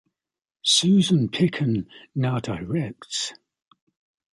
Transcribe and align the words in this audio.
Susan 0.63 1.29
Picken 1.29 1.85
now 2.15 2.39
directs. 2.39 3.33